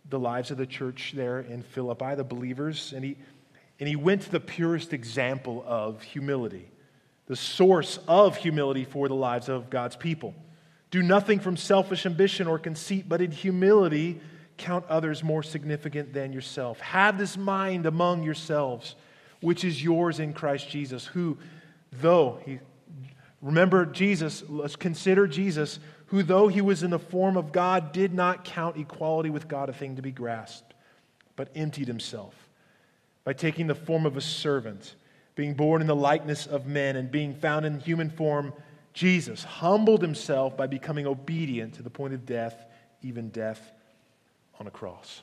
[0.09, 3.15] the lives of the church there in Philippi, the believers, and he,
[3.79, 6.69] and he went to the purest example of humility,
[7.27, 10.35] the source of humility for the lives of God's people.
[10.91, 14.19] Do nothing from selfish ambition or conceit, but in humility
[14.59, 16.79] count others more significant than yourself.
[16.81, 18.95] Have this mind among yourselves,
[19.41, 21.37] which is yours in Christ Jesus, who,
[21.91, 22.59] though he,
[23.41, 28.13] remember Jesus, let's consider Jesus, who, though he was in the form of God, did
[28.13, 30.73] not count equality with God a thing to be grasped,
[31.35, 32.35] but emptied himself
[33.23, 34.95] by taking the form of a servant,
[35.35, 38.53] being born in the likeness of men, and being found in human form
[38.93, 42.65] Jesus humbled himself by becoming obedient to the point of death,
[43.01, 43.71] even death
[44.59, 45.21] on a cross.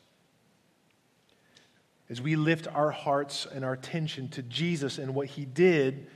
[2.09, 6.07] As we lift our hearts and our attention to Jesus and what he did,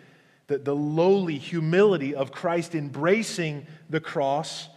[0.47, 4.69] the, the lowly humility of Christ embracing the cross,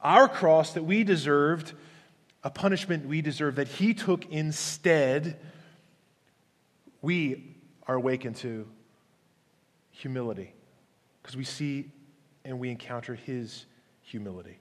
[0.00, 1.72] our cross that we deserved,
[2.42, 5.38] a punishment we deserved that he took instead,
[7.02, 8.66] we are awakened to
[9.90, 10.54] humility
[11.22, 11.90] because we see
[12.44, 13.66] and we encounter his
[14.00, 14.58] humility.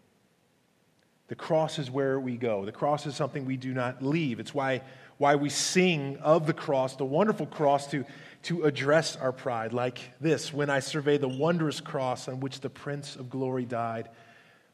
[1.32, 2.66] The cross is where we go.
[2.66, 4.42] The cross is something we do not leave.
[4.42, 4.82] It's why,
[5.18, 8.04] why we sing of the cross, the wonderful cross, to,
[8.44, 12.70] to address our pride, like this When I survey the wondrous cross on which the
[12.70, 14.10] Prince of Glory died,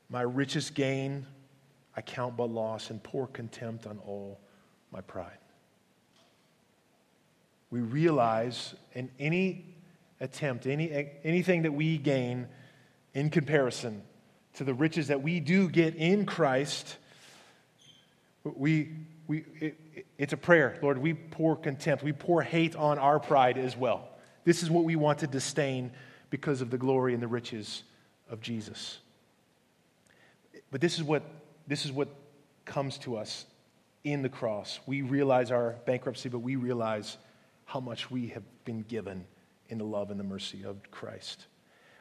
[0.09, 1.27] my richest gain
[1.95, 4.39] I count but loss and pour contempt on all
[4.91, 5.37] my pride.
[7.69, 9.75] We realize in any
[10.19, 12.47] attempt, any, anything that we gain
[13.13, 14.01] in comparison
[14.57, 16.97] to the riches that we do get in Christ,
[18.43, 18.89] we,
[19.27, 19.77] we, it,
[20.17, 20.77] it's a prayer.
[20.81, 24.09] Lord, we pour contempt, we pour hate on our pride as well.
[24.45, 25.91] This is what we want to disdain
[26.29, 27.83] because of the glory and the riches
[28.29, 28.97] of Jesus.
[30.71, 31.23] But this is what,
[31.67, 32.09] this is what
[32.65, 33.45] comes to us
[34.03, 34.79] in the cross.
[34.87, 37.17] We realize our bankruptcy, but we realize
[37.65, 39.25] how much we have been given
[39.69, 41.45] in the love and the mercy of Christ.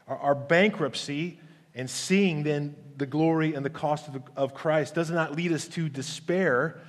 [0.08, 1.38] Our, our bankruptcy
[1.76, 5.68] and seeing then the glory and the cost of, of Christ does not lead us
[5.68, 6.80] to despair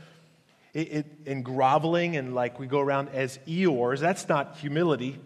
[0.73, 3.99] it, it, and groveling and like we go around as Eeyores.
[3.99, 5.19] That's not humility.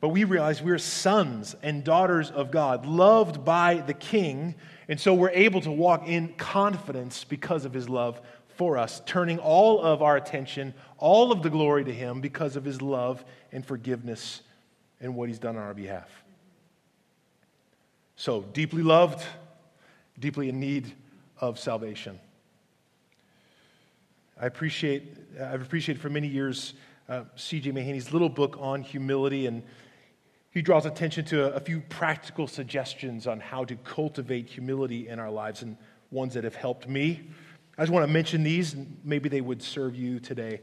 [0.00, 4.56] But we realize we're sons and daughters of God, loved by the King.
[4.88, 8.20] And so we're able to walk in confidence because of his love
[8.56, 12.64] for us, turning all of our attention, all of the glory to him because of
[12.64, 14.42] his love and forgiveness
[15.00, 16.23] and what he's done on our behalf.
[18.16, 19.24] So, deeply loved,
[20.18, 20.92] deeply in need
[21.40, 22.20] of salvation.
[24.40, 26.74] I appreciate, I've appreciated for many years
[27.08, 27.72] uh, C.J.
[27.72, 29.62] Mahaney's little book on humility, and
[30.50, 35.18] he draws attention to a, a few practical suggestions on how to cultivate humility in
[35.18, 35.76] our lives, and
[36.10, 37.28] ones that have helped me.
[37.76, 40.60] I just want to mention these, and maybe they would serve you today.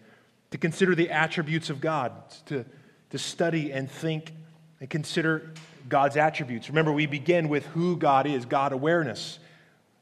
[0.51, 2.13] To consider the attributes of God,
[2.45, 2.65] to,
[3.09, 4.33] to study and think
[4.79, 5.53] and consider
[5.89, 6.69] God's attributes.
[6.69, 9.39] Remember, we begin with who God is, God awareness.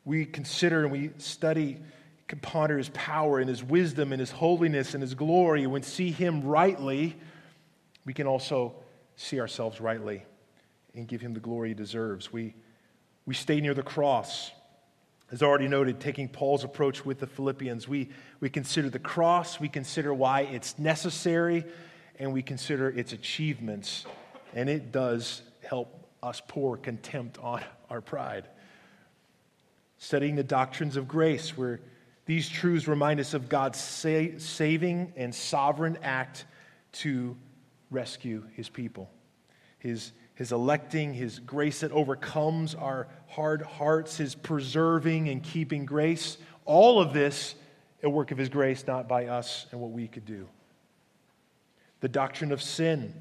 [0.06, 1.78] We consider and we study,
[2.42, 5.66] ponder his power and his wisdom and his holiness and his glory.
[5.66, 7.16] When we see him rightly,
[8.06, 8.76] we can also
[9.16, 10.24] see ourselves rightly
[10.96, 12.32] and give him the glory he deserves.
[12.32, 12.56] We,
[13.26, 14.52] we stay near the cross.
[15.32, 19.70] As already noted, taking Paul's approach with the Philippians, we, we consider the cross, we
[19.70, 21.66] consider why it's necessary,
[22.18, 24.06] and we consider its achievements.
[24.56, 28.48] And it does help us pour contempt on our pride.
[29.98, 31.80] Studying the doctrines of grace, where
[32.26, 36.46] these truths remind us of God's sa- saving and sovereign act
[36.92, 37.36] to
[37.92, 39.10] rescue his people.
[39.80, 46.38] His, his electing, his grace that overcomes our hard hearts, his preserving and keeping grace.
[46.66, 47.56] All of this,
[48.04, 50.48] a work of his grace, not by us and what we could do.
[52.00, 53.14] The doctrine of sin,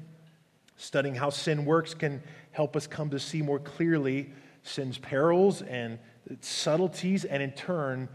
[0.79, 4.31] studying how sin works, can help us come to see more clearly
[4.63, 5.99] sin's perils and
[6.39, 8.07] subtleties, and in turn,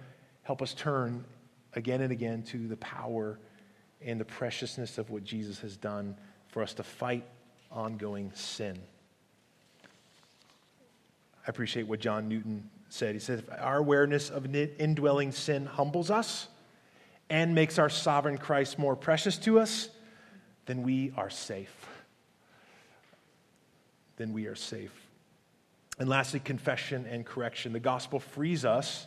[0.43, 1.25] help us turn
[1.75, 3.39] again and again to the power
[4.01, 6.17] and the preciousness of what Jesus has done
[6.49, 7.25] for us to fight
[7.71, 8.79] ongoing sin.
[11.47, 13.15] I appreciate what John Newton said.
[13.15, 16.49] He said, If our awareness of indwelling sin humbles us
[17.29, 19.91] and makes our sovereign Christ more precious to us,
[20.65, 21.94] then we are safe.
[24.17, 24.93] Then we are safe.
[25.99, 27.73] And lastly, confession and correction.
[27.73, 29.07] The gospel frees us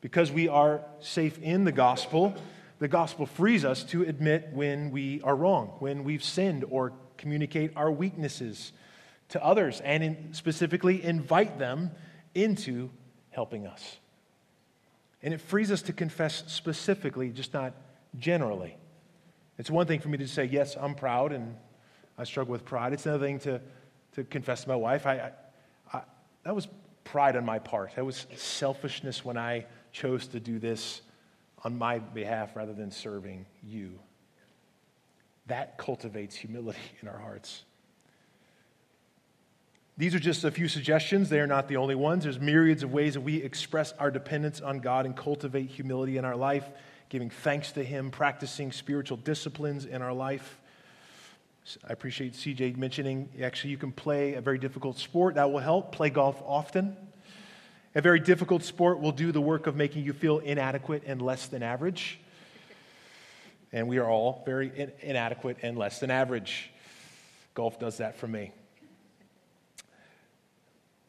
[0.00, 2.34] because we are safe in the gospel.
[2.78, 7.72] The gospel frees us to admit when we are wrong, when we've sinned, or communicate
[7.76, 8.72] our weaknesses
[9.28, 11.90] to others, and in specifically invite them
[12.34, 12.90] into
[13.30, 13.98] helping us.
[15.22, 17.74] And it frees us to confess specifically, just not
[18.18, 18.76] generally.
[19.58, 21.54] It's one thing for me to say, Yes, I'm proud and
[22.16, 22.92] I struggle with pride.
[22.92, 23.60] It's another thing to,
[24.12, 25.06] to confess to my wife.
[25.06, 25.32] I,
[25.92, 26.02] I, I,
[26.44, 26.68] that was
[27.04, 27.96] pride on my part.
[27.96, 31.02] That was selfishness when I chose to do this
[31.64, 33.98] on my behalf rather than serving you.
[35.46, 37.64] That cultivates humility in our hearts.
[39.96, 41.28] These are just a few suggestions.
[41.28, 42.24] They are not the only ones.
[42.24, 46.24] There's myriads of ways that we express our dependence on God and cultivate humility in
[46.24, 46.70] our life,
[47.08, 50.59] giving thanks to Him, practicing spiritual disciplines in our life.
[51.88, 55.34] I appreciate CJ mentioning actually you can play a very difficult sport.
[55.34, 55.92] That will help.
[55.92, 56.96] Play golf often.
[57.94, 61.46] A very difficult sport will do the work of making you feel inadequate and less
[61.46, 62.20] than average.
[63.72, 66.70] And we are all very in- inadequate and less than average.
[67.54, 68.52] Golf does that for me.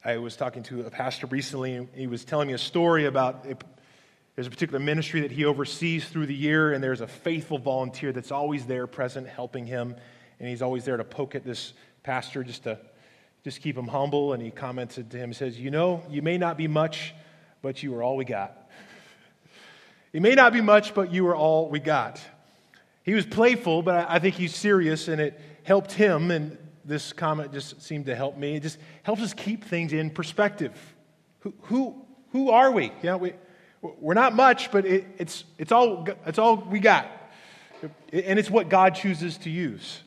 [0.03, 3.45] I was talking to a pastor recently, and he was telling me a story about
[3.45, 3.55] a,
[4.35, 8.11] there's a particular ministry that he oversees through the year, and there's a faithful volunteer
[8.11, 9.95] that's always there, present, helping him,
[10.41, 12.79] and he's always there to poke at this pastor just to
[13.43, 14.33] just keep him humble.
[14.33, 17.13] And he commented to him, he says, "You know, you may not be much,
[17.61, 18.57] but you are all we got.
[20.13, 22.19] You may not be much, but you are all we got."
[23.03, 26.31] He was playful, but I think he's serious, and it helped him.
[26.31, 28.55] And this comment just seemed to help me.
[28.55, 30.73] It just helps us keep things in perspective.
[31.39, 32.91] Who, who, who are we?
[33.03, 33.33] Know, we,
[33.81, 37.07] we're not much, but it, it's, it's, all, it's all we got.
[38.11, 40.01] And it's what God chooses to use.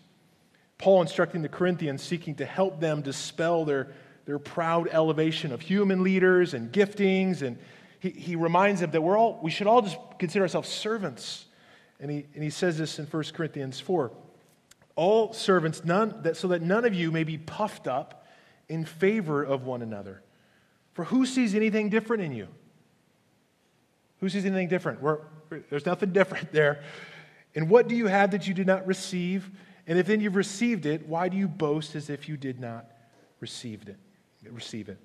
[0.84, 3.92] Paul instructing the Corinthians, seeking to help them dispel their,
[4.26, 7.40] their proud elevation of human leaders and giftings.
[7.40, 7.56] And
[8.00, 11.46] he, he reminds them that we're all, we should all just consider ourselves servants.
[12.00, 14.12] And he, and he says this in 1 Corinthians 4
[14.94, 18.26] all servants, none, that, so that none of you may be puffed up
[18.68, 20.20] in favor of one another.
[20.92, 22.46] For who sees anything different in you?
[24.20, 25.00] Who sees anything different?
[25.00, 25.20] We're,
[25.70, 26.84] there's nothing different there.
[27.54, 29.50] And what do you have that you did not receive?
[29.86, 32.86] And if then you've received it, why do you boast as if you did not
[33.40, 33.96] receive it?
[34.50, 34.98] Receive it.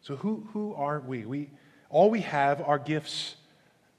[0.00, 1.24] So who, who are we?
[1.24, 1.50] We
[1.90, 3.36] all we have are gifts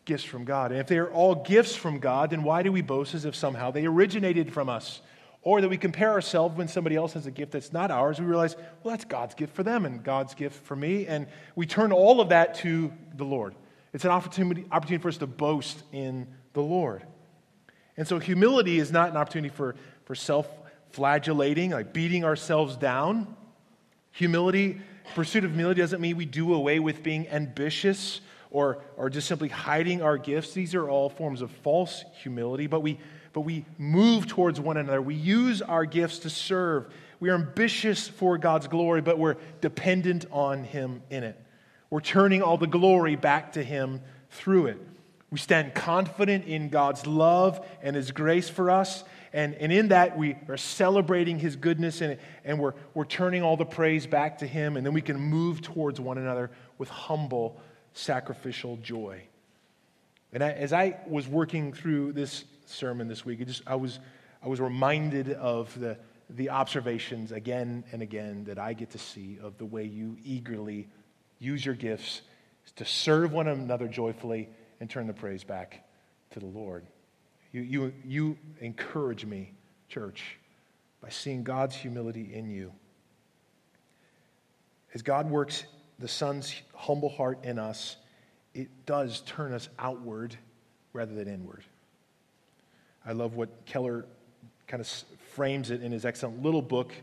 [0.10, 0.72] gifts from God.
[0.72, 3.36] And if they are all gifts from God, then why do we boast as if
[3.36, 5.02] somehow they originated from us?
[5.44, 8.26] Or that we compare ourselves when somebody else has a gift that's not ours, we
[8.26, 11.06] realize, well, that's God's gift for them and God's gift for me.
[11.06, 13.54] And we turn all of that to the Lord.
[13.94, 17.04] It's an opportunity, opportunity for us to boast in the Lord.
[18.00, 19.76] And so humility is not an opportunity for,
[20.06, 20.48] for self
[20.92, 23.36] flagellating, like beating ourselves down.
[24.12, 24.80] Humility,
[25.16, 28.22] pursuit of humility doesn't mean we do away with being ambitious
[28.52, 30.54] or, or just simply hiding our gifts.
[30.54, 33.00] These are all forms of false humility, but we,
[33.34, 35.02] but we move towards one another.
[35.02, 36.88] We use our gifts to serve.
[37.20, 41.38] We are ambitious for God's glory, but we're dependent on Him in it.
[41.90, 44.89] We're turning all the glory back to Him through it.
[45.32, 49.04] We stand confident in God's love and His grace for us.
[49.32, 53.56] And, and in that, we are celebrating His goodness and, and we're, we're turning all
[53.56, 54.76] the praise back to Him.
[54.76, 57.62] And then we can move towards one another with humble
[57.94, 59.22] sacrificial joy.
[60.34, 64.00] And I, as I was working through this sermon this week, just, I, was,
[64.44, 65.98] I was reminded of the,
[66.30, 70.88] the observations again and again that I get to see of the way you eagerly
[71.40, 72.22] use your gifts
[72.76, 74.50] to serve one another joyfully
[74.80, 75.84] and turn the praise back
[76.32, 76.86] to the Lord.
[77.52, 79.54] You, you, you encourage me,
[79.88, 80.38] church,
[81.02, 82.72] by seeing God's humility in you.
[84.94, 85.66] As God works
[85.98, 87.98] the Son's humble heart in us,
[88.54, 90.36] it does turn us outward
[90.94, 91.64] rather than inward.
[93.06, 94.06] I love what Keller
[94.68, 94.88] kind of
[95.34, 96.94] frames it in his excellent little book,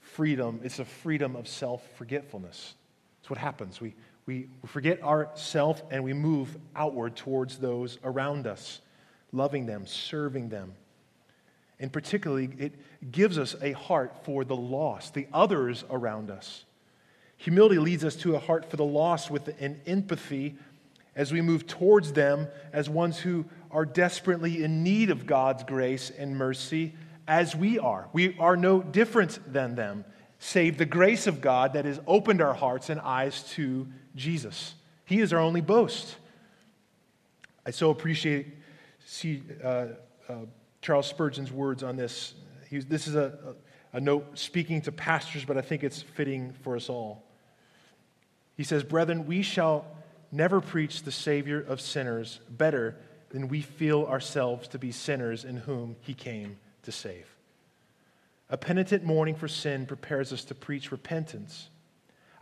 [0.00, 0.60] Freedom.
[0.62, 2.74] It's a freedom of self forgetfulness.
[3.20, 3.80] It's what happens.
[3.80, 3.94] We,
[4.26, 8.80] we forget ourself and we move outward towards those around us,
[9.32, 10.74] loving them, serving them.
[11.78, 12.74] And particularly, it
[13.12, 16.64] gives us a heart for the lost, the others around us.
[17.38, 20.56] Humility leads us to a heart for the lost with an empathy
[21.14, 26.10] as we move towards them as ones who are desperately in need of God's grace
[26.10, 26.94] and mercy
[27.28, 28.08] as we are.
[28.12, 30.04] We are no different than them,
[30.38, 34.74] save the grace of God that has opened our hearts and eyes to Jesus.
[35.04, 36.16] He is our only boast.
[37.64, 38.46] I so appreciate
[39.06, 39.86] see, uh,
[40.28, 40.34] uh,
[40.82, 42.34] Charles Spurgeon's words on this.
[42.70, 43.54] This is a,
[43.92, 47.24] a note speaking to pastors, but I think it's fitting for us all.
[48.56, 49.86] He says, Brethren, we shall
[50.32, 52.96] never preach the Savior of sinners better
[53.30, 57.35] than we feel ourselves to be sinners in whom he came to save.
[58.48, 61.68] A penitent mourning for sin prepares us to preach repentance.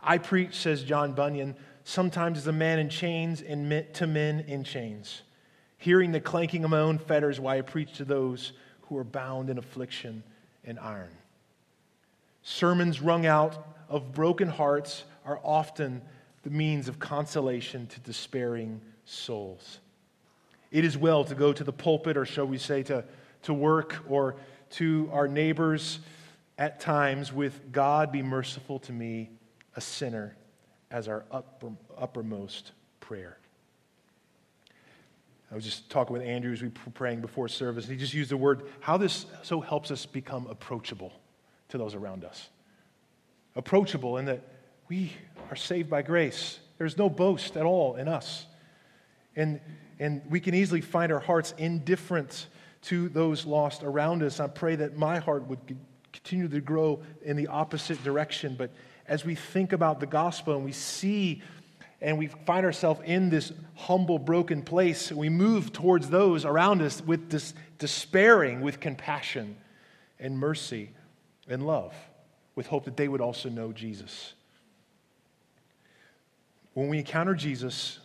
[0.01, 4.63] I preach, says John Bunyan, sometimes as a man in chains and to men in
[4.63, 5.23] chains,
[5.77, 9.49] hearing the clanking of my own fetters while I preach to those who are bound
[9.49, 10.23] in affliction
[10.63, 11.09] and iron.
[12.43, 16.01] Sermons wrung out of broken hearts are often
[16.43, 19.79] the means of consolation to despairing souls.
[20.71, 23.03] It is well to go to the pulpit, or shall we say, to,
[23.43, 24.35] to work or
[24.75, 25.99] to our neighbors
[26.57, 29.29] at times with God be merciful to me,
[29.75, 30.35] a sinner,
[30.91, 33.37] as our upper, uppermost prayer.
[35.51, 38.13] I was just talking with Andrew as we were praying before service, and he just
[38.13, 41.13] used the word how this so helps us become approachable
[41.69, 42.49] to those around us.
[43.55, 44.41] Approachable in that
[44.89, 45.11] we
[45.49, 46.59] are saved by grace.
[46.77, 48.45] There's no boast at all in us.
[49.35, 49.61] And,
[49.99, 52.47] and we can easily find our hearts indifferent
[52.85, 54.39] to those lost around us.
[54.39, 55.59] I pray that my heart would
[56.13, 58.55] continue to grow in the opposite direction.
[58.57, 58.71] But
[59.07, 61.41] as we think about the gospel and we see
[62.01, 67.01] and we find ourselves in this humble, broken place, we move towards those around us
[67.01, 69.55] with this despairing, with compassion
[70.19, 70.91] and mercy
[71.47, 71.95] and love,
[72.53, 74.33] with hope that they would also know Jesus.
[76.73, 77.99] When we encounter Jesus,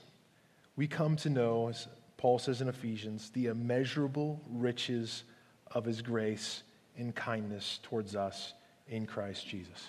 [0.77, 1.89] we come to know, as
[2.21, 5.25] Paul says in Ephesians, the immeasurable riches
[5.71, 6.63] of his grace
[6.99, 8.53] and kindness towards us
[8.89, 9.89] in Christ Jesus.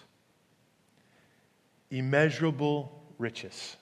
[1.90, 3.76] Immeasurable riches.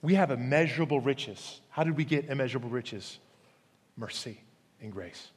[0.00, 1.60] We have immeasurable riches.
[1.68, 3.18] How did we get immeasurable riches?
[3.98, 4.40] Mercy
[4.80, 5.28] and grace.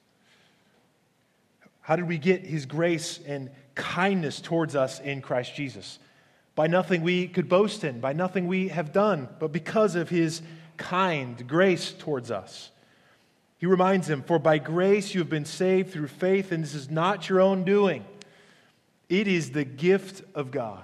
[1.81, 5.99] How did we get his grace and kindness towards us in Christ Jesus?
[6.55, 10.41] By nothing we could boast in, by nothing we have done, but because of his
[10.81, 12.71] kind grace towards us.
[13.57, 16.89] He reminds them, For by grace you have been saved through faith, and this is
[16.89, 18.05] not your own doing.
[19.07, 20.83] It is the gift of God,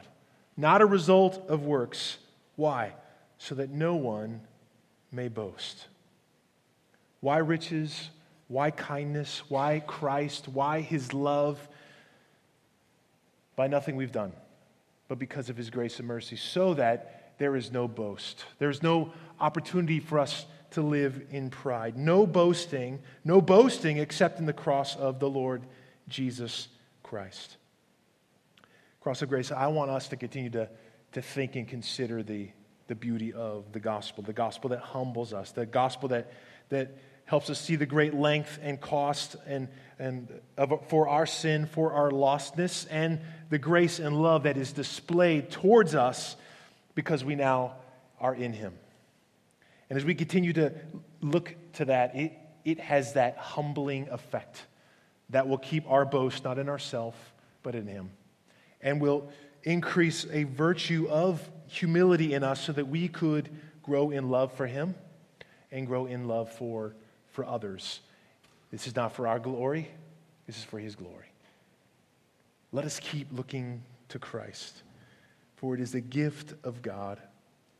[0.55, 2.17] not a result of works.
[2.55, 2.93] Why?
[3.37, 4.41] so that no one
[5.11, 5.87] may boast.
[7.19, 8.09] Why riches?
[8.47, 9.43] Why kindness?
[9.49, 10.47] Why Christ?
[10.47, 11.67] Why his love?
[13.55, 14.33] By nothing we've done,
[15.07, 18.45] but because of his grace and mercy, so that there is no boast.
[18.59, 21.97] There's no opportunity for us to live in pride.
[21.97, 25.63] No boasting, no boasting except in the cross of the Lord
[26.07, 26.67] Jesus
[27.03, 27.57] Christ.
[29.01, 30.69] Cross of grace, I want us to continue to,
[31.13, 32.49] to think and consider the
[32.87, 36.31] the beauty of the gospel, the gospel that humbles us, the gospel that,
[36.69, 39.67] that helps us see the great length and cost and,
[39.99, 43.19] and of, for our sin, for our lostness, and
[43.49, 46.35] the grace and love that is displayed towards us
[46.95, 47.75] because we now
[48.19, 48.73] are in Him.
[49.89, 50.73] And as we continue to
[51.21, 52.33] look to that, it,
[52.65, 54.65] it has that humbling effect
[55.29, 57.17] that will keep our boast not in ourselves,
[57.63, 58.11] but in Him.
[58.81, 59.29] And will
[59.63, 63.49] increase a virtue of humility in us so that we could
[63.81, 64.95] grow in love for Him
[65.71, 66.95] and grow in love for,
[67.31, 68.01] for others.
[68.71, 69.89] This is not for our glory,
[70.45, 71.31] this is for His glory.
[72.71, 74.83] Let us keep looking to Christ,
[75.55, 77.19] for it is the gift of God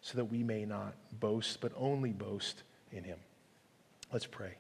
[0.08, 3.20] so that we may not boast, but only boast in Him.
[4.14, 4.54] Let's pray.